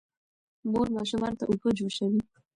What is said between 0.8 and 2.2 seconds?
ماشومانو ته اوبه جوشوي.